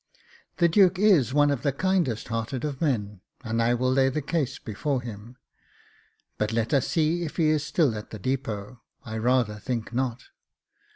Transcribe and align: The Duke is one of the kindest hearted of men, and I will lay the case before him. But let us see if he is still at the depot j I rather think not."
The 0.57 0.67
Duke 0.67 0.97
is 0.97 1.31
one 1.31 1.51
of 1.51 1.61
the 1.61 1.71
kindest 1.71 2.29
hearted 2.29 2.65
of 2.65 2.81
men, 2.81 3.21
and 3.43 3.61
I 3.61 3.75
will 3.75 3.91
lay 3.93 4.09
the 4.09 4.19
case 4.23 4.57
before 4.57 4.99
him. 4.99 5.37
But 6.39 6.51
let 6.51 6.73
us 6.73 6.87
see 6.87 7.21
if 7.21 7.37
he 7.37 7.49
is 7.49 7.63
still 7.63 7.95
at 7.95 8.09
the 8.09 8.17
depot 8.17 8.81
j 9.05 9.11
I 9.11 9.17
rather 9.19 9.57
think 9.59 9.93
not." 9.93 10.23